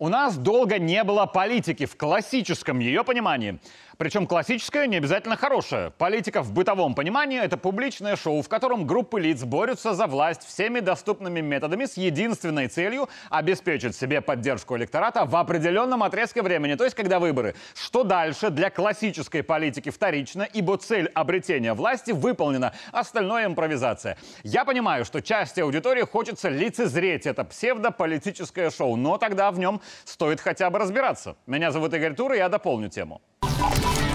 У 0.00 0.08
нас 0.08 0.38
долго 0.38 0.78
не 0.78 1.04
было 1.04 1.26
политики 1.26 1.84
в 1.84 1.94
классическом 1.94 2.78
ее 2.78 3.04
понимании. 3.04 3.60
Причем 4.00 4.26
классическое 4.26 4.86
не 4.86 4.96
обязательно 4.96 5.36
хорошее. 5.36 5.92
Политика 5.98 6.40
в 6.40 6.52
бытовом 6.52 6.94
понимании– 6.94 7.38
это 7.44 7.58
публичное 7.58 8.16
шоу, 8.16 8.40
в 8.40 8.48
котором 8.48 8.86
группы 8.86 9.20
лиц 9.20 9.42
борются 9.42 9.92
за 9.92 10.06
власть 10.06 10.42
всеми 10.42 10.80
доступными 10.80 11.42
методами 11.42 11.84
с 11.84 11.98
единственной 11.98 12.68
целью 12.68 13.10
обеспечить 13.28 13.94
себе 13.94 14.22
поддержку 14.22 14.74
электората 14.78 15.26
в 15.26 15.36
определенном 15.36 16.02
отрезке 16.02 16.40
времени, 16.40 16.76
то 16.76 16.84
есть 16.84 16.96
когда 16.96 17.18
выборы. 17.18 17.54
Что 17.74 18.02
дальше 18.02 18.48
для 18.48 18.70
классической 18.70 19.42
политики 19.42 19.90
вторично, 19.90 20.48
ибо 20.50 20.78
цель 20.78 21.08
обретения 21.08 21.74
власти 21.74 22.12
выполнена, 22.12 22.72
остальное 22.92 23.44
импровизация. 23.44 24.16
Я 24.42 24.64
понимаю, 24.64 25.04
что 25.04 25.20
части 25.20 25.60
аудитории 25.60 26.04
хочется 26.04 26.48
лицезреть 26.48 27.26
это 27.26 27.44
псевдополитическое 27.44 28.70
шоу, 28.70 28.96
но 28.96 29.18
тогда 29.18 29.50
в 29.50 29.58
нем 29.58 29.82
стоит 30.06 30.40
хотя 30.40 30.70
бы 30.70 30.78
разбираться. 30.78 31.36
Меня 31.46 31.70
зовут 31.70 31.92
Игорь 31.92 32.14
Тур, 32.14 32.32
и 32.32 32.38
я 32.38 32.48
дополню 32.48 32.88
тему. 32.88 33.20
Let's 33.60 33.78
go. 33.80 34.09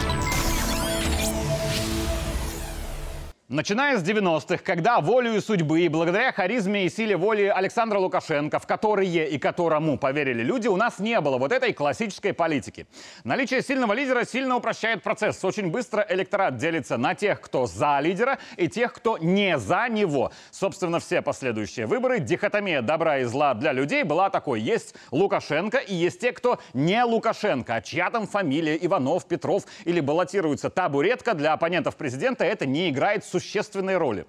Начиная 3.48 3.96
с 4.00 4.04
90-х, 4.04 4.58
когда 4.64 5.00
волею 5.02 5.40
судьбы 5.40 5.82
и 5.82 5.88
благодаря 5.88 6.32
харизме 6.32 6.88
и 6.88 6.90
силе 6.90 7.16
воли 7.16 7.44
Александра 7.44 8.00
Лукашенко, 8.00 8.58
в 8.58 8.66
которые 8.66 9.30
и 9.30 9.38
которому 9.38 10.00
поверили 10.00 10.42
люди, 10.42 10.68
у 10.68 10.76
нас 10.76 10.98
не 10.98 11.22
было 11.22 11.38
вот 11.38 11.52
этой 11.52 11.72
классической 11.72 12.34
политики. 12.34 12.88
Наличие 13.24 13.62
сильного 13.62 13.94
лидера 13.94 14.26
сильно 14.26 14.56
упрощает 14.56 15.04
процесс. 15.04 15.46
Очень 15.46 15.70
быстро 15.70 16.04
электорат 16.10 16.58
делится 16.58 16.98
на 16.98 17.14
тех, 17.14 17.40
кто 17.40 17.68
за 17.68 18.00
лидера, 18.00 18.40
и 18.58 18.68
тех, 18.68 18.92
кто 18.92 19.20
не 19.20 19.60
за 19.60 19.90
него. 19.90 20.32
Собственно, 20.50 21.00
все 21.00 21.22
последующие 21.22 21.86
выборы, 21.86 22.18
дихотомия 22.22 22.82
добра 22.82 23.20
и 23.20 23.26
зла 23.26 23.54
для 23.54 23.74
людей 23.74 24.02
была 24.02 24.32
такой. 24.32 24.60
Есть 24.60 24.96
Лукашенко 25.12 25.78
и 25.78 25.94
есть 25.94 26.20
те, 26.20 26.32
кто 26.32 26.58
не 26.74 27.04
Лукашенко, 27.04 27.76
а 27.76 27.82
чья 27.84 28.10
там 28.10 28.26
фамилия 28.26 28.76
Иванов, 28.82 29.28
Петров 29.28 29.66
или 29.84 30.00
баллотируется 30.00 30.72
табуретка 30.72 31.36
для 31.36 31.54
оппонентов 31.54 31.96
президента, 31.96 32.44
это 32.44 32.66
не 32.66 32.90
играет 32.90 33.24
существенной 33.40 33.98
роли. 33.98 34.26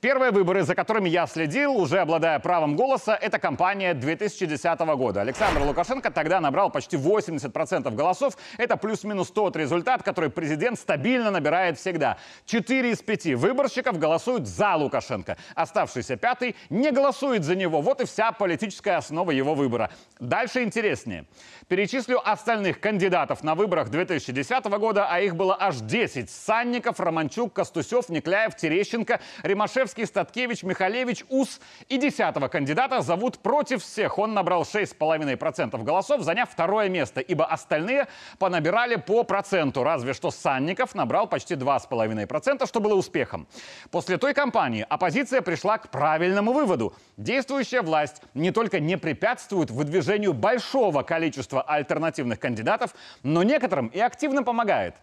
Первые 0.00 0.30
выборы, 0.30 0.62
за 0.62 0.74
которыми 0.74 1.08
я 1.08 1.26
следил, 1.26 1.76
уже 1.76 2.00
обладая 2.00 2.38
правом 2.38 2.76
голоса, 2.76 3.14
это 3.14 3.38
кампания 3.38 3.94
2010 3.94 4.78
года. 4.80 5.22
Александр 5.22 5.62
Лукашенко 5.62 6.10
тогда 6.10 6.40
набрал 6.40 6.70
почти 6.70 6.96
80% 6.96 7.90
голосов. 7.94 8.36
Это 8.58 8.76
плюс-минус 8.76 9.30
тот 9.30 9.56
результат, 9.56 10.02
который 10.02 10.28
президент 10.28 10.78
стабильно 10.78 11.30
набирает 11.30 11.78
всегда. 11.78 12.18
Четыре 12.44 12.90
из 12.90 13.00
пяти 13.00 13.34
выборщиков 13.34 13.98
голосуют 13.98 14.46
за 14.46 14.74
Лукашенко. 14.74 15.38
Оставшийся 15.54 16.16
пятый 16.16 16.56
не 16.68 16.90
голосует 16.90 17.44
за 17.44 17.54
него. 17.54 17.80
Вот 17.80 18.00
и 18.02 18.04
вся 18.04 18.32
политическая 18.32 18.96
основа 18.98 19.30
его 19.30 19.54
выбора. 19.54 19.90
Дальше 20.20 20.62
интереснее. 20.62 21.24
Перечислю 21.68 22.20
остальных 22.22 22.80
кандидатов 22.80 23.42
на 23.42 23.54
выборах 23.54 23.88
2010 23.88 24.64
года, 24.78 25.06
а 25.08 25.20
их 25.20 25.36
было 25.36 25.56
аж 25.58 25.76
10. 25.76 26.28
Санников, 26.28 27.00
Романчук, 27.00 27.52
Костусев, 27.52 28.08
Никляев, 28.08 28.54
Терещенко, 28.56 29.20
Римашевский, 29.86 30.06
Статкевич, 30.06 30.64
Михалевич, 30.64 31.24
Ус. 31.28 31.60
И 31.88 31.96
десятого 31.96 32.48
кандидата 32.48 33.02
зовут 33.02 33.38
против 33.38 33.84
всех. 33.84 34.18
Он 34.18 34.34
набрал 34.34 34.62
6,5% 34.62 35.80
голосов, 35.84 36.22
заняв 36.22 36.50
второе 36.50 36.88
место, 36.88 37.20
ибо 37.20 37.44
остальные 37.46 38.08
понабирали 38.40 38.96
по 38.96 39.22
проценту. 39.22 39.84
Разве 39.84 40.12
что 40.12 40.32
Санников 40.32 40.96
набрал 40.96 41.28
почти 41.28 41.54
2,5%, 41.54 42.66
что 42.66 42.80
было 42.80 42.94
успехом. 42.94 43.46
После 43.92 44.18
той 44.18 44.34
кампании 44.34 44.84
оппозиция 44.88 45.40
пришла 45.40 45.78
к 45.78 45.88
правильному 45.90 46.52
выводу. 46.52 46.92
Действующая 47.16 47.82
власть 47.82 48.22
не 48.34 48.50
только 48.50 48.80
не 48.80 48.96
препятствует 48.98 49.70
выдвижению 49.70 50.32
большого 50.32 51.02
количества 51.02 51.62
альтернативных 51.62 52.40
кандидатов, 52.40 52.92
но 53.22 53.44
некоторым 53.44 53.86
и 53.86 54.00
активно 54.00 54.42
помогает. 54.42 54.96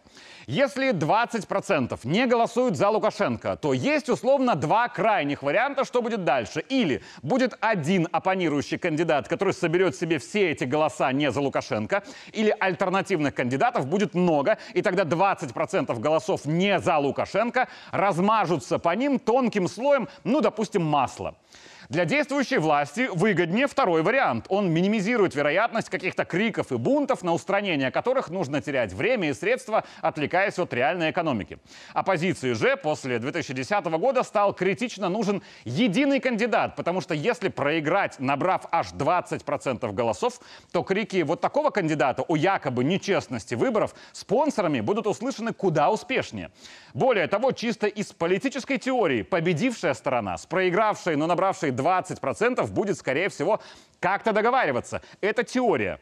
Если 0.46 0.92
20% 0.92 2.00
не 2.04 2.26
голосуют 2.26 2.76
за 2.76 2.90
Лукашенко, 2.90 3.56
то 3.56 3.72
есть 3.72 4.10
условно 4.10 4.56
два 4.74 4.90
крайних 4.90 5.44
варианта, 5.44 5.86
что 5.86 6.02
будет 6.02 6.24
дальше. 6.24 6.64
Или 6.68 7.04
будет 7.22 7.56
один 7.60 8.08
оппонирующий 8.12 8.80
кандидат, 8.80 9.28
который 9.28 9.54
соберет 9.54 9.96
себе 9.96 10.18
все 10.18 10.50
эти 10.50 10.64
голоса 10.64 11.12
не 11.12 11.32
за 11.32 11.42
Лукашенко, 11.42 12.02
или 12.32 12.56
альтернативных 12.60 13.36
кандидатов 13.36 13.86
будет 13.86 14.16
много, 14.16 14.58
и 14.74 14.82
тогда 14.82 15.04
20% 15.04 16.00
голосов 16.00 16.46
не 16.46 16.80
за 16.80 16.98
Лукашенко 16.98 17.68
размажутся 17.92 18.80
по 18.80 18.96
ним 18.96 19.20
тонким 19.20 19.68
слоем, 19.68 20.08
ну, 20.24 20.42
допустим, 20.42 20.84
масла. 20.84 21.36
Для 21.94 22.06
действующей 22.06 22.58
власти 22.58 23.08
выгоднее 23.14 23.68
второй 23.68 24.02
вариант. 24.02 24.48
Он 24.50 24.68
минимизирует 24.74 25.36
вероятность 25.36 25.92
каких-то 25.92 26.26
криков 26.26 26.72
и 26.72 26.78
бунтов, 26.78 27.22
на 27.22 27.34
устранение 27.34 27.92
которых 27.92 28.32
нужно 28.32 28.64
терять 28.64 28.92
время 28.94 29.30
и 29.30 29.34
средства, 29.36 29.84
отвлекаясь 30.02 30.58
от 30.58 30.74
реальной 30.74 31.12
экономики. 31.12 31.60
Оппозиции 31.94 32.54
же 32.54 32.78
после 32.78 33.20
2010 33.20 33.86
года 33.86 34.24
стал 34.24 34.54
критично 34.56 35.08
нужен 35.08 35.44
единый 35.66 36.20
кандидат, 36.20 36.76
потому 36.76 37.00
что 37.00 37.14
если 37.14 37.50
проиграть, 37.50 38.20
набрав 38.20 38.66
аж 38.72 38.88
20% 38.94 39.92
голосов, 39.92 40.40
то 40.72 40.82
крики 40.82 41.22
вот 41.22 41.42
такого 41.42 41.70
кандидата 41.70 42.24
о 42.24 42.36
якобы 42.36 42.84
нечестности 42.84 43.54
выборов 43.54 43.94
спонсорами 44.14 44.80
будут 44.80 45.06
услышаны 45.06 45.54
куда 45.54 45.92
успешнее. 45.92 46.50
Более 46.96 47.28
того, 47.28 47.52
чисто 47.52 47.86
из 47.86 48.14
политической 48.14 48.80
теории 48.80 49.22
победившая 49.22 49.94
сторона 49.94 50.40
с 50.40 50.48
проигравшей, 50.48 51.18
но 51.18 51.28
набравшей 51.28 51.70
20% 51.84 52.66
будет, 52.68 52.98
скорее 52.98 53.30
всего, 53.30 53.60
как-то 54.00 54.34
договариваться. 54.34 55.02
Это 55.22 55.44
теория. 55.44 56.00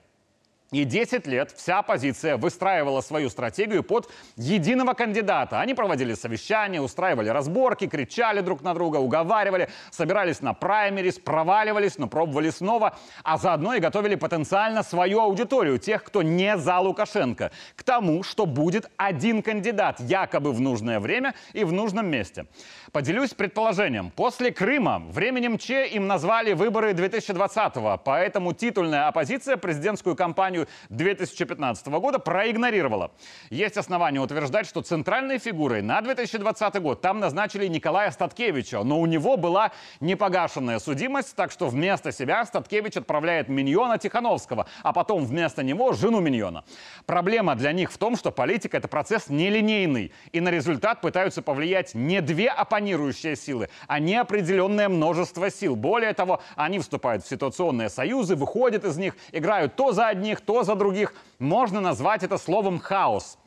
И 0.74 0.86
10 0.86 1.28
лет 1.28 1.52
вся 1.52 1.80
оппозиция 1.80 2.38
выстраивала 2.38 3.02
свою 3.02 3.30
стратегию 3.30 3.84
под 3.84 4.10
единого 4.38 4.94
кандидата. 4.94 5.60
Они 5.60 5.74
проводили 5.74 6.14
совещания, 6.14 6.80
устраивали 6.80 7.28
разборки, 7.28 7.88
кричали 7.88 8.40
друг 8.40 8.62
на 8.62 8.74
друга, 8.74 8.96
уговаривали, 8.96 9.68
собирались 9.90 10.40
на 10.40 10.54
праймерис, 10.54 11.20
проваливались, 11.20 11.98
но 11.98 12.08
пробовали 12.08 12.52
снова, 12.52 12.96
а 13.22 13.38
заодно 13.38 13.74
и 13.74 13.82
готовили 13.82 14.16
потенциально 14.16 14.82
свою 14.82 15.20
аудиторию, 15.20 15.78
тех, 15.78 16.06
кто 16.06 16.22
не 16.22 16.56
за 16.56 16.80
Лукашенко, 16.80 17.52
к 17.76 17.84
тому, 17.84 18.24
что 18.24 18.46
будет 18.46 18.90
один 18.96 19.42
кандидат, 19.42 20.00
якобы 20.00 20.54
в 20.54 20.62
нужное 20.62 21.02
время 21.02 21.36
и 21.52 21.66
в 21.66 21.74
нужном 21.74 22.08
месте. 22.08 22.46
Поделюсь 22.94 23.34
предположением. 23.34 24.10
После 24.10 24.52
Крыма 24.52 25.00
временем 25.10 25.58
Че 25.58 25.88
им 25.88 26.08
назвали 26.08 26.54
выборы 26.54 26.94
2020-го, 26.94 28.02
поэтому 28.06 28.54
титульная 28.54 29.10
оппозиция 29.10 29.58
президентскую 29.58 30.16
кампанию 30.16 30.61
кампанию 30.62 30.68
2015 30.90 31.88
года 31.88 32.20
проигнорировала. 32.20 33.12
Есть 33.50 33.78
основания 33.78 34.20
утверждать, 34.20 34.68
что 34.68 34.82
центральной 34.82 35.40
фигурой 35.40 35.82
на 35.82 36.02
2020 36.02 36.82
год 36.82 37.02
там 37.02 37.20
назначили 37.20 37.68
Николая 37.68 38.12
Статкевича, 38.12 38.84
но 38.84 39.00
у 39.00 39.06
него 39.06 39.38
была 39.38 39.72
непогашенная 40.00 40.80
судимость, 40.80 41.36
так 41.36 41.52
что 41.52 41.68
вместо 41.68 42.12
себя 42.12 42.46
Статкевич 42.46 42.98
отправляет 42.98 43.50
Миньона 43.50 43.98
Тихановского, 43.98 44.66
а 44.84 44.94
потом 44.94 45.26
вместо 45.26 45.64
него 45.64 45.94
жену 45.94 46.20
Миньона. 46.20 46.64
Проблема 47.06 47.56
для 47.56 47.72
них 47.72 47.92
в 47.92 47.98
том, 47.98 48.18
что 48.18 48.32
политика— 48.32 48.78
это 48.82 48.88
процесс 48.88 49.30
нелинейный, 49.30 50.12
и 50.34 50.42
на 50.42 50.52
результат 50.52 51.02
пытаются 51.02 51.42
повлиять 51.42 51.96
не 51.96 52.22
две 52.22 52.50
оппонирующие 52.50 53.36
силы, 53.36 53.70
а 53.88 54.00
неопределенное 54.00 54.90
множество 54.90 55.50
сил. 55.50 55.76
Более 55.76 56.14
того, 56.14 56.42
они 56.56 56.80
вступают 56.80 57.24
в 57.24 57.30
ситуационные 57.30 57.90
союзы, 57.90 58.36
выходят 58.36 58.86
из 58.86 58.98
них, 58.98 59.16
играют 59.32 59.76
то 59.76 59.92
за 59.92 60.08
одних, 60.08 60.42
то 60.42 60.51
кто 60.52 60.64
за 60.64 60.76
других, 60.76 61.14
можно 61.40 61.80
назвать 61.80 62.24
это 62.24 62.38
словом 62.38 62.78
«хаос». 62.80 63.38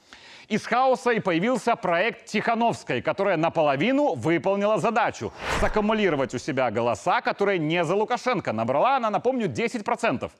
Из 0.48 0.64
хаоса 0.64 1.10
и 1.10 1.20
появился 1.20 1.76
проект 1.76 2.24
Тихановской, 2.24 3.02
которая 3.02 3.36
наполовину 3.36 4.14
выполнила 4.14 4.78
задачу– 4.78 5.30
саккумулировать 5.60 6.34
у 6.34 6.38
себя 6.38 6.70
голоса, 6.70 7.20
которые 7.20 7.58
не 7.58 7.84
за 7.84 7.94
Лукашенко. 7.94 8.54
Набрала 8.54 8.96
она, 8.96 9.10
напомню, 9.10 9.48
10%. 9.48 10.30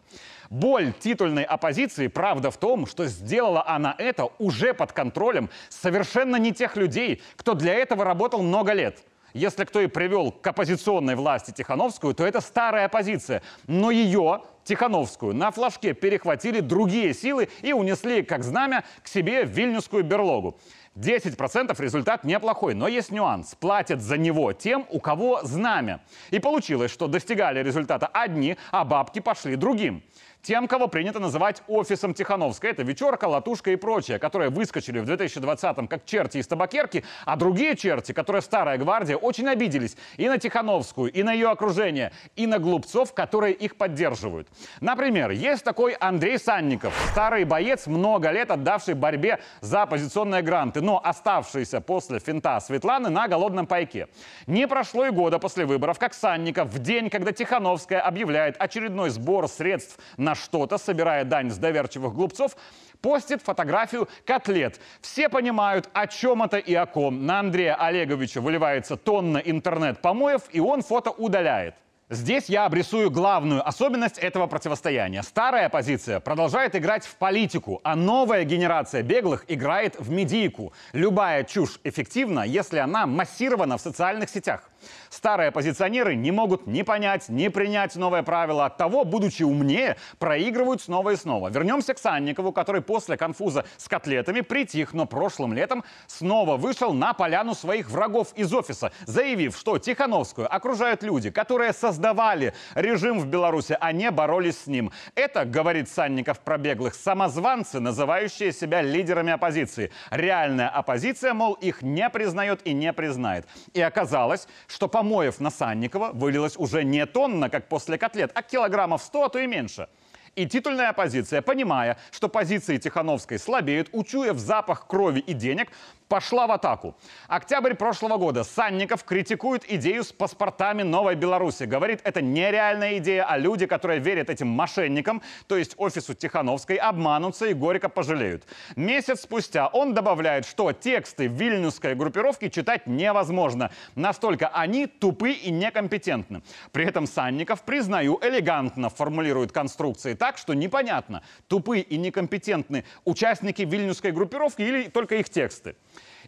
Боль 0.49 0.95
титульной 0.99 1.45
оппозиции, 1.45 2.07
правда, 2.07 2.51
в 2.51 2.57
том, 2.57 2.87
что 2.87 3.05
сделала 3.05 3.63
она 3.67 3.95
это 3.99 4.31
уже 4.39 4.73
под 4.73 4.93
контролем 4.93 5.51
совершенно 5.69 6.37
не 6.37 6.53
тех 6.53 6.77
людей, 6.77 7.23
кто 7.37 7.53
для 7.53 7.75
этого 7.75 8.07
работал 8.07 8.43
много 8.43 8.73
лет– 8.73 9.03
если 9.35 9.65
кто 9.65 9.81
и 9.81 9.89
привел 9.89 10.31
к 10.31 10.47
оппозиционной 10.47 11.17
власти 11.17 11.51
Тихановскую, 11.51 12.15
то 12.15 12.25
это 12.25 12.41
старая 12.41 12.87
оппозиция. 12.87 13.43
Но 13.67 13.91
ее, 13.91 14.43
Тихановскую, 14.63 15.35
на 15.35 15.51
флажке 15.51 15.93
перехватили 15.93 16.61
другие 16.61 17.13
силы 17.13 17.49
и 17.61 17.73
унесли, 17.73 18.23
как 18.23 18.45
знамя, 18.45 18.85
к 19.03 19.09
себе 19.09 19.45
в 19.45 19.51
Вильнюсскую 19.51 20.05
берлогу. 20.05 20.57
10% 20.97 21.83
результат 21.83 22.23
неплохой, 22.23 22.75
но 22.75 22.87
есть 22.87 23.11
нюанс. 23.11 23.57
Платят 23.57 24.01
за 24.01 24.17
него 24.17 24.53
тем, 24.53 24.87
у 24.91 25.01
кого 25.01 25.41
знамя. 25.43 26.01
И 26.31 26.39
получилось, 26.39 26.93
что 26.93 27.09
достигали 27.09 27.63
результата 27.63 28.07
одни, 28.07 28.57
а 28.71 28.85
бабки 28.85 29.19
пошли 29.19 29.57
другим. 29.57 30.05
Тем, 30.45 30.69
кого 30.69 30.89
принято 30.89 31.21
называть 31.21 31.63
офисом 31.69 32.13
Тихановской. 32.13 32.69
Это 32.69 32.83
вечерка, 32.83 33.25
латушка 33.25 33.71
и 33.71 33.77
прочее, 33.77 34.19
которые 34.19 34.51
выскочили 34.51 34.99
в 34.99 35.09
2020-м 35.09 35.89
как 35.89 36.05
черти 36.05 36.37
из 36.37 36.47
табакерки, 36.47 37.03
а 37.25 37.37
другие 37.37 37.75
черти, 37.75 38.13
которые 38.13 38.43
старая 38.43 38.77
гвардия, 38.77 39.17
очень 39.17 39.49
обиделись 39.49 39.97
и 40.19 40.29
на 40.29 40.37
Тихановскую, 40.37 41.11
и 41.11 41.23
на 41.23 41.33
ее 41.33 41.49
окружение, 41.49 42.13
и 42.37 42.47
на 42.47 42.59
глупцов, 42.59 43.15
которые 43.15 43.55
их 43.55 43.77
поддерживают. 43.77 44.47
Например, 44.83 45.31
есть 45.31 45.65
такой 45.65 45.95
Андрей 45.95 46.39
Санников, 46.39 46.93
старый 47.13 47.45
боец, 47.45 47.87
много 47.87 48.31
лет 48.31 48.51
отдавший 48.51 48.93
борьбе 48.93 49.41
за 49.63 49.85
оппозиционные 49.85 50.43
гранты, 50.43 50.83
но 50.83 51.01
оставшийся 51.03 51.81
после 51.81 52.19
финта 52.19 52.61
Светланы 52.61 53.09
на 53.09 53.29
голодном 53.29 53.67
пайке. 53.67 54.09
Не 54.47 54.69
прошло 54.69 55.07
и 55.07 55.11
года 55.11 55.39
после 55.39 55.65
выборов, 55.65 55.99
как 55.99 56.13
Санников 56.13 56.69
в 56.69 56.81
день, 56.81 57.09
когда 57.09 57.33
Тихановская 57.33 58.03
объявляет 58.03 58.57
очередной 58.59 59.09
сбор 59.09 59.49
средств 59.49 59.99
на 60.19 60.34
что-то, 60.35 60.79
собирая 60.79 61.25
дань 61.25 61.51
с 61.51 61.59
доверчивых 61.59 62.15
глупцов, 62.15 62.57
постит 63.01 63.43
фотографию 63.43 64.09
котлет. 64.25 64.81
Все 65.01 65.29
понимают, 65.29 65.89
о 65.93 66.07
чем 66.07 66.43
это 66.43 66.59
и 66.59 66.75
о 66.75 66.87
ком. 66.87 67.27
На 67.27 67.41
Андрея 67.41 67.75
Олеговича 67.75 68.41
выливается 68.41 68.97
тонна 68.97 69.39
интернет-помоев, 69.39 70.43
и 70.53 70.61
он 70.61 70.83
фото 70.83 71.11
удаляет. 71.11 71.75
Здесь 72.11 72.51
я 72.51 72.67
обрисую 72.67 73.11
главную 73.11 73.67
особенность 73.67 74.19
этого 74.19 74.47
противостояния. 74.47 75.23
Старая 75.23 75.67
оппозиция 75.67 76.21
продолжает 76.21 76.77
играть 76.77 77.07
в 77.07 77.17
политику, 77.17 77.81
а 77.83 77.97
новая 77.97 78.45
генерация 78.45 79.03
беглых 79.03 79.47
играет 79.49 79.99
в 79.99 80.11
медийку. 80.11 80.75
Любая 80.93 81.45
чушь 81.45 81.81
эффективна, 81.83 82.43
если 82.43 82.79
она 82.79 83.07
массирована 83.07 83.79
в 83.79 83.81
социальных 83.81 84.29
сетях. 84.29 84.71
Старые 85.11 85.49
оппозиционеры 85.49 86.15
не 86.15 86.31
могут 86.31 86.67
ни 86.67 86.83
понять, 86.83 87.29
ни 87.29 87.49
принять 87.49 87.97
новое 87.97 88.23
правило. 88.23 88.67
От 88.67 88.77
того, 88.77 89.05
будучи 89.05 89.43
умнее, 89.43 89.97
проигрывают 90.19 90.83
снова 90.83 91.11
и 91.11 91.17
снова. 91.17 91.49
Вернемся 91.49 91.95
к 91.95 91.99
Санникову, 91.99 92.53
который 92.53 92.83
после 92.83 93.17
конфуза 93.17 93.65
с 93.77 93.89
котлетами 93.89 94.41
притих, 94.41 94.93
но 94.93 95.07
прошлым 95.07 95.53
летом 95.53 95.85
снова 96.07 96.57
вышел 96.57 96.93
на 96.93 97.13
поляну 97.13 97.55
своих 97.55 97.91
врагов 97.91 98.33
из 98.35 98.53
офиса, 98.53 98.93
заявив, 99.07 99.57
что 99.57 99.79
Тихановскую 99.79 100.53
окружают 100.53 101.03
люди, 101.03 101.31
которые 101.31 101.73
создавали 101.73 102.55
режим 102.75 103.19
в 103.19 103.27
Беларуси, 103.27 103.77
а 103.81 103.93
не 103.93 104.11
боролись 104.11 104.59
с 104.59 104.67
ним. 104.67 104.93
Это, 105.15 105.45
говорит 105.45 105.89
Санников 105.89 106.41
про 106.41 106.59
беглых, 106.59 106.95
самозванцы, 106.95 107.81
называющие 107.81 108.53
себя 108.53 108.83
лидерами 108.83 109.33
оппозиции. 109.33 109.91
Реальная 110.11 110.69
оппозиция, 110.69 111.35
мол, 111.35 111.55
их 111.55 111.83
не 111.83 112.09
признает 112.11 112.61
и 112.65 112.73
не 112.73 112.93
признает. 112.93 113.47
И 113.73 113.81
оказалось, 113.81 114.47
что 114.75 114.89
помоев 114.89 115.39
на 115.39 115.51
Санникова 115.51 116.11
вылилось 116.13 116.57
уже 116.57 116.83
не 116.83 117.07
тонна, 117.07 117.49
как 117.49 117.69
после 117.69 117.97
котлет, 117.97 118.33
а 118.35 118.43
килограммов 118.43 119.03
100, 119.03 119.25
а 119.25 119.29
то 119.29 119.39
и 119.39 119.47
меньше. 119.47 119.89
И 120.35 120.47
титульная 120.47 120.89
оппозиция, 120.89 121.43
понимая, 121.43 121.97
что 122.11 122.29
позиции 122.29 122.79
Тихановской 122.79 123.39
слабеют, 123.39 123.89
учуяв 123.93 124.37
запах 124.37 124.89
крови 124.89 125.21
и 125.21 125.33
денег, 125.33 125.71
пошла 126.09 126.47
в 126.47 126.53
атаку. 126.53 126.97
Октябрь 127.29 127.75
прошлого 127.75 128.17
года. 128.17 128.45
Санников 128.45 129.05
критикует 129.05 129.65
идею 129.71 130.05
с 130.05 130.13
паспортами 130.13 130.83
Новой 130.83 131.15
Беларуси. 131.15 131.65
Говорит, 131.65 132.01
это 132.05 132.23
нереальная 132.23 132.99
идея, 132.99 133.25
а 133.25 133.39
люди, 133.39 133.67
которые 133.67 134.01
верят 134.01 134.31
этим 134.31 134.49
мошенникам, 134.49 135.23
то 135.47 135.57
есть 135.57 135.75
офису 135.77 136.15
Тихановской, 136.15 136.77
обманутся 136.77 137.47
и 137.47 137.55
горько 137.55 137.89
пожалеют. 137.89 138.45
Месяц 138.77 139.23
спустя 139.23 139.67
он 139.69 139.95
добавляет, 139.95 140.47
что 140.47 140.73
тексты 140.73 141.27
вильнюсской 141.27 141.95
группировки 141.95 142.49
читать 142.49 142.87
невозможно. 142.87 143.71
Настолько 143.95 144.49
они 144.49 144.87
тупы 144.87 145.33
и 145.33 145.51
некомпетентны. 145.51 146.43
При 146.73 146.85
этом 146.87 147.07
Санников, 147.07 147.63
признаю, 147.63 148.19
элегантно 148.23 148.91
формулирует 148.91 149.53
конструкции 149.53 150.15
так, 150.15 150.39
что 150.39 150.55
непонятно, 150.55 151.23
тупы 151.49 151.81
и 151.81 151.97
некомпетентны 151.97 152.85
участники 153.05 153.63
вильнюсской 153.63 154.13
группировки 154.13 154.63
или 154.63 154.89
только 154.89 155.17
их 155.17 155.29
тексты. 155.29 155.77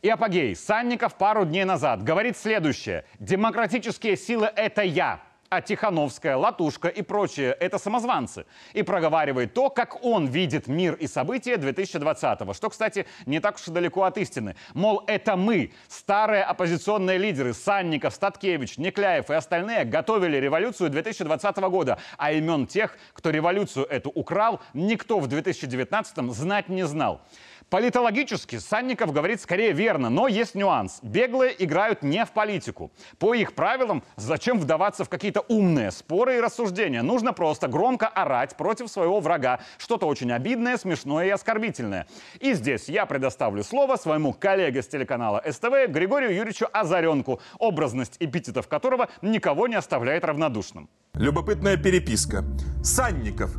И 0.03 0.09
апогей. 0.09 0.55
Санников 0.55 1.17
пару 1.17 1.45
дней 1.45 1.65
назад 1.65 2.03
говорит 2.03 2.37
следующее. 2.37 3.05
Демократические 3.19 4.17
силы— 4.17 4.51
это 4.57 4.83
я 4.83 5.21
а 5.49 5.61
Тихановская, 5.61 6.37
Латушка 6.37 6.89
и 6.89 7.03
прочие— 7.03 7.53
это 7.61 7.79
самозванцы. 7.79 8.47
И 8.73 8.83
проговаривает 8.83 9.55
то, 9.55 9.71
как 9.71 10.05
он 10.05 10.27
видит 10.27 10.67
мир 10.67 10.95
и 10.95 11.07
события 11.07 11.55
2020-го, 11.55 12.53
что, 12.55 12.71
кстати, 12.71 13.07
не 13.27 13.41
так 13.41 13.57
уж 13.57 13.69
и 13.69 13.71
далеко 13.71 14.05
от 14.05 14.19
истины. 14.19 14.57
Мол, 14.75 15.05
это 15.07 15.37
мы, 15.37 15.73
старые 15.89 16.43
оппозиционные 16.43 17.19
лидеры 17.19 17.55
Санников, 17.55 18.15
Статкевич, 18.15 18.79
Некляев 18.79 19.31
и 19.31 19.35
остальные 19.35 19.85
готовили 19.85 20.37
революцию 20.37 20.91
2020 20.91 21.57
года, 21.57 21.99
а 22.19 22.33
имен 22.33 22.67
тех, 22.67 22.97
кто 23.13 23.31
революцию 23.31 23.87
эту 23.87 24.11
украл, 24.11 24.61
никто 24.75 25.19
в 25.19 25.29
2019-м 25.29 26.33
знать 26.33 26.69
не 26.69 26.87
знал. 26.87 27.21
Политологически 27.69 28.59
Санников 28.59 29.13
говорит 29.13 29.41
скорее 29.41 29.73
верно, 29.73 30.09
но 30.09 30.29
есть 30.29 30.55
нюанс. 30.55 31.01
Беглые 31.03 31.53
играют 31.65 32.03
не 32.05 32.25
в 32.25 32.31
политику. 32.31 32.93
По 33.19 33.35
их 33.35 33.55
правилам, 33.55 34.05
зачем 34.15 34.61
вдаваться 34.61 35.05
в 35.05 35.09
какие-то 35.09 35.41
умные 35.49 35.91
споры 35.91 36.37
и 36.37 36.41
рассуждения? 36.41 37.03
Нужно 37.03 37.33
просто 37.33 37.67
громко 37.67 38.07
орать 38.07 38.57
против 38.57 38.89
своего 38.89 39.19
врага. 39.19 39.59
Что-то 39.79 40.07
очень 40.07 40.31
обидное, 40.31 40.77
смешное 40.77 41.27
и 41.27 41.31
оскорбительное. 41.31 42.07
И 42.39 42.55
здесь 42.55 42.89
я 42.89 43.05
предоставлю 43.05 43.65
слово 43.65 43.97
своему 43.97 44.33
коллеге 44.33 44.81
с 44.81 44.87
телеканала 44.87 45.43
СТВ 45.45 45.89
Григорию 45.89 46.31
Юрьевичу 46.31 46.69
Озаренку, 46.73 47.41
образность 47.59 48.17
эпитетов 48.21 48.69
которого 48.69 49.09
никого 49.23 49.67
не 49.67 49.75
оставляет 49.75 50.25
равнодушным. 50.25 50.89
Любопытная 51.15 51.77
переписка. 51.77 52.45
Санников. 52.85 53.51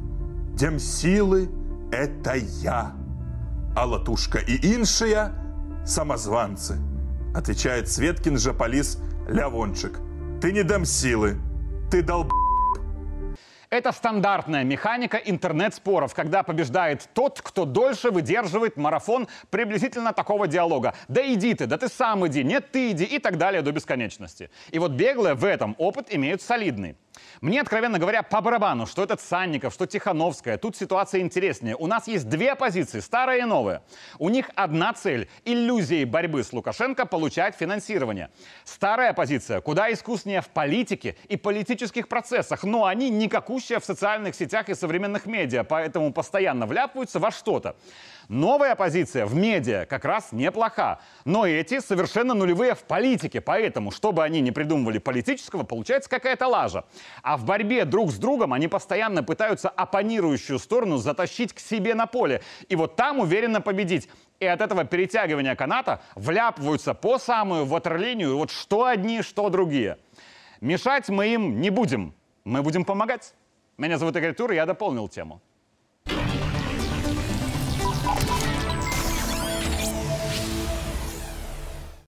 Тем 0.58 0.80
силы– 0.80 1.50
это 1.92 2.36
я 2.36 3.07
а 3.78 3.86
Латушка 3.86 4.40
и 4.40 4.58
иншия– 4.74 5.36
самозванцы. 5.86 6.80
Отвечает 7.36 7.88
Светкин 7.88 8.40
Жаполис 8.40 8.98
Лявончик. 9.28 10.00
Ты 10.42 10.52
не 10.52 10.64
дам 10.64 10.84
силы, 10.84 11.38
ты 11.92 12.02
долб... 12.02 12.32
Это 13.70 13.92
стандартная 13.92 14.64
механика 14.64 15.18
интернет-споров, 15.18 16.16
когда 16.16 16.42
побеждает 16.42 17.08
тот, 17.14 17.40
кто 17.40 17.66
дольше 17.66 18.10
выдерживает 18.10 18.78
марафон 18.78 19.28
приблизительно 19.52 20.12
такого 20.12 20.48
диалога. 20.48 20.96
Да 21.08 21.22
иди 21.32 21.54
ты, 21.54 21.68
да 21.68 21.78
ты 21.78 21.88
сам 21.88 22.26
иди, 22.26 22.44
нет 22.44 22.72
ты 22.72 22.92
иди 22.92 23.04
и 23.04 23.20
так 23.20 23.38
далее 23.38 23.62
до 23.62 23.72
бесконечности. 23.72 24.50
И 24.72 24.80
вот 24.80 24.94
беглые 24.94 25.36
в 25.36 25.46
этом 25.46 25.76
опыт 25.78 26.08
имеют 26.10 26.42
солидный. 26.42 26.96
Мне, 27.42 27.62
откровенно 27.62 28.00
говоря, 28.00 28.24
по 28.24 28.42
барабану, 28.42 28.86
что 28.86 29.04
этот 29.04 29.22
Санников, 29.22 29.74
что 29.74 29.86
Тихановская. 29.86 30.58
Тут 30.58 30.76
ситуация 30.76 31.22
интереснее. 31.22 31.76
У 31.76 31.88
нас 31.88 32.08
есть 32.08 32.28
две 32.30 32.56
позиции, 32.56 33.00
старая 33.00 33.42
и 33.42 33.44
новая. 33.44 33.84
У 34.20 34.30
них 34.30 34.50
одна 34.56 34.94
цель– 34.94 35.30
иллюзии 35.46 36.04
борьбы 36.04 36.44
с 36.44 36.54
Лукашенко 36.54 37.06
получать 37.06 37.56
финансирование. 37.56 38.30
Старая 38.64 39.14
позиция 39.14 39.62
куда 39.62 39.92
искуснее 39.92 40.42
в 40.42 40.48
политике 40.50 41.16
и 41.28 41.38
политических 41.38 42.08
процессах, 42.08 42.64
но 42.64 42.86
они 42.86 43.10
никакущие 43.10 43.80
в 43.80 43.86
социальных 43.86 44.36
сетях 44.36 44.70
и 44.70 44.76
современных 44.76 45.26
медиа, 45.26 45.64
поэтому 45.64 46.12
постоянно 46.14 46.66
вляпываются 46.66 47.20
во 47.20 47.32
что-то. 47.32 47.76
Новая 48.30 48.76
позиция 48.76 49.26
в 49.26 49.36
медиа 49.36 49.86
как 49.86 50.04
раз 50.04 50.34
неплоха. 50.34 51.00
Но 51.24 51.46
эти 51.46 51.80
совершенно 51.80 52.34
нулевые 52.34 52.76
в 52.76 52.84
политике. 52.84 53.40
Поэтому, 53.40 53.92
чтобы 53.92 54.24
они 54.24 54.42
не 54.42 54.52
придумывали 54.52 54.98
политического, 54.98 55.64
получается 55.64 56.10
какая-то 56.10 56.48
лажа. 56.48 56.84
А 57.24 57.38
в 57.38 57.46
борьбе 57.46 57.86
друг 57.86 58.12
с 58.12 58.16
другом 58.16 58.52
они 58.52 58.68
постоянно 58.68 59.24
пытаются 59.24 59.70
оппонирующую 59.70 60.60
сторону 60.60 60.98
затащить 60.98 61.54
к 61.54 61.60
себе 61.60 61.96
на 61.96 62.06
поле. 62.06 62.42
И 62.68 62.76
вот 62.76 62.98
там 62.98 63.20
уверенно 63.20 63.62
победить. 63.62 64.10
И 64.42 64.46
от 64.46 64.60
этого 64.60 64.84
перетягивания 64.84 65.56
каната 65.56 66.02
вляпываются 66.16 66.94
по 66.94 67.20
самую 67.20 67.66
ватерлинию 67.66 68.38
вот 68.38 68.52
что 68.52 68.86
одни, 68.86 69.22
что 69.22 69.50
другие. 69.50 69.98
Мешать 70.60 71.08
мы 71.08 71.28
им 71.28 71.62
не 71.62 71.70
будем. 71.70 72.14
Мы 72.44 72.62
будем 72.62 72.84
помогать. 72.84 73.34
Меня 73.78 73.98
зовут 73.98 74.18
Игорь 74.18 74.34
Тур, 74.34 74.52
я 74.52 74.66
дополнил 74.66 75.08
тему. 75.08 75.42